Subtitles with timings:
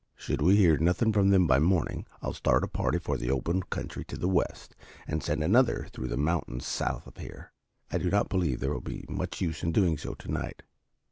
[0.15, 3.61] "Should we hear nothing from them by morning I'll start a party for the open
[3.61, 4.75] country to the west,
[5.07, 7.51] and send another through the mountains south of here.
[7.91, 10.63] I do not believe there will be much use in doing so to night.